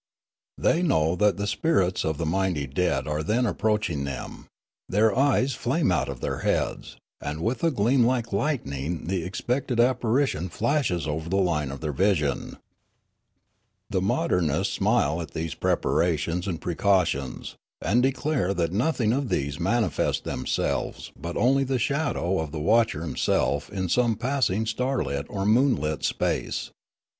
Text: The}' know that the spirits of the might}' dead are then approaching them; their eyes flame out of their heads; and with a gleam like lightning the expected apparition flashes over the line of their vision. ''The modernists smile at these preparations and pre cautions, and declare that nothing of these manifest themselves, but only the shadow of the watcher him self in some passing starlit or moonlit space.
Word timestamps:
The}' 0.57 0.81
know 0.81 1.15
that 1.17 1.37
the 1.37 1.45
spirits 1.45 2.03
of 2.03 2.17
the 2.17 2.25
might}' 2.25 2.73
dead 2.73 3.07
are 3.07 3.21
then 3.21 3.45
approaching 3.45 4.03
them; 4.03 4.47
their 4.89 5.15
eyes 5.15 5.53
flame 5.53 5.91
out 5.91 6.09
of 6.09 6.21
their 6.21 6.39
heads; 6.39 6.97
and 7.21 7.39
with 7.39 7.63
a 7.63 7.69
gleam 7.69 8.03
like 8.03 8.33
lightning 8.33 9.05
the 9.05 9.21
expected 9.23 9.79
apparition 9.79 10.49
flashes 10.49 11.07
over 11.07 11.29
the 11.29 11.35
line 11.35 11.69
of 11.69 11.81
their 11.81 11.91
vision. 11.93 12.57
''The 13.91 14.01
modernists 14.01 14.73
smile 14.73 15.21
at 15.21 15.35
these 15.35 15.53
preparations 15.53 16.47
and 16.47 16.59
pre 16.59 16.73
cautions, 16.73 17.53
and 17.79 18.01
declare 18.01 18.55
that 18.55 18.71
nothing 18.73 19.13
of 19.13 19.29
these 19.29 19.59
manifest 19.59 20.23
themselves, 20.23 21.11
but 21.15 21.37
only 21.37 21.63
the 21.63 21.77
shadow 21.77 22.39
of 22.39 22.51
the 22.51 22.59
watcher 22.59 23.03
him 23.03 23.15
self 23.15 23.69
in 23.69 23.87
some 23.87 24.15
passing 24.15 24.65
starlit 24.65 25.27
or 25.29 25.45
moonlit 25.45 26.03
space. 26.03 26.71